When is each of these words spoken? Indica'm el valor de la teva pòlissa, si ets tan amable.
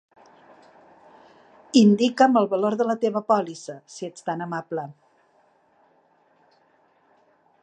Indica'm 1.81 2.41
el 2.41 2.49
valor 2.55 2.79
de 2.81 2.89
la 2.93 2.97
teva 3.05 3.23
pòlissa, 3.33 3.77
si 3.97 4.11
ets 4.11 4.27
tan 4.31 4.45
amable. 4.49 4.89